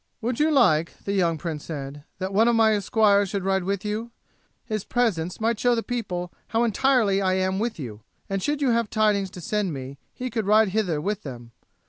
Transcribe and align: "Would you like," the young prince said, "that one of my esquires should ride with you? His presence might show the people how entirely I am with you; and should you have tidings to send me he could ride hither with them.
"Would 0.19 0.39
you 0.39 0.49
like," 0.49 0.97
the 1.03 1.13
young 1.13 1.37
prince 1.37 1.63
said, 1.65 2.05
"that 2.17 2.33
one 2.33 2.47
of 2.47 2.55
my 2.55 2.73
esquires 2.73 3.29
should 3.29 3.43
ride 3.45 3.63
with 3.65 3.85
you? 3.85 4.09
His 4.65 4.83
presence 4.83 5.39
might 5.39 5.59
show 5.59 5.75
the 5.75 5.83
people 5.83 6.33
how 6.47 6.63
entirely 6.63 7.21
I 7.21 7.33
am 7.35 7.59
with 7.59 7.77
you; 7.77 8.01
and 8.27 8.41
should 8.41 8.63
you 8.63 8.71
have 8.71 8.89
tidings 8.89 9.29
to 9.29 9.41
send 9.41 9.73
me 9.73 9.99
he 10.11 10.31
could 10.31 10.47
ride 10.47 10.69
hither 10.69 10.99
with 10.99 11.21
them. 11.21 11.51